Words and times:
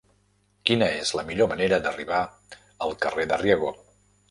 Quina 0.69 0.87
és 1.01 1.11
la 1.19 1.25
millor 1.27 1.51
manera 1.51 1.79
d'arribar 1.85 2.23
al 2.89 2.99
carrer 3.07 3.29
de 3.35 3.41
Riego? 3.45 3.75